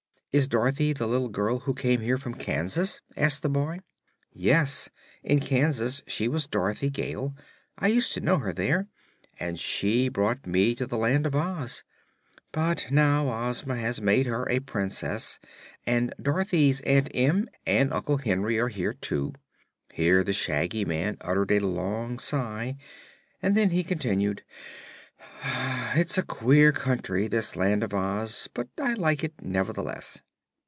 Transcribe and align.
"Is 0.33 0.47
Dorothy 0.47 0.93
the 0.93 1.07
little 1.07 1.27
girl 1.27 1.59
who 1.59 1.73
came 1.73 1.99
here 1.99 2.17
from 2.17 2.35
Kansas?" 2.35 3.01
asked 3.17 3.41
the 3.43 3.49
boy. 3.49 3.81
"Yes. 4.31 4.89
In 5.25 5.41
Kansas 5.41 6.01
she 6.07 6.29
was 6.29 6.47
Dorothy 6.47 6.89
Gale. 6.89 7.35
I 7.77 7.89
used 7.89 8.13
to 8.13 8.21
know 8.21 8.37
her 8.37 8.53
there, 8.53 8.87
and 9.41 9.59
she 9.59 10.07
brought 10.07 10.47
me 10.47 10.73
to 10.75 10.85
the 10.87 10.97
Land 10.97 11.27
of 11.27 11.35
Oz. 11.35 11.83
But 12.53 12.87
now 12.89 13.27
Ozma 13.49 13.75
has 13.75 13.99
made 14.01 14.25
her 14.25 14.47
a 14.49 14.61
Princess, 14.61 15.37
and 15.85 16.13
Dorothy's 16.21 16.79
Aunt 16.85 17.09
Em 17.13 17.49
and 17.65 17.91
Uncle 17.91 18.19
Henry 18.19 18.57
are 18.57 18.69
here, 18.69 18.93
too." 18.93 19.33
Here 19.91 20.23
the 20.23 20.31
Shaggy 20.31 20.85
Man 20.85 21.17
uttered 21.19 21.51
a 21.51 21.59
long 21.59 22.19
sigh, 22.19 22.77
and 23.41 23.57
then 23.57 23.71
he 23.71 23.83
continued: 23.83 24.43
"It's 25.95 26.17
a 26.17 26.23
queer 26.23 26.71
country, 26.71 27.27
this 27.27 27.55
Land 27.55 27.83
of 27.83 27.93
Oz; 27.93 28.47
but 28.55 28.69
I 28.79 28.93
like 28.93 29.23
it, 29.23 29.33
nevertheless." 29.41 30.21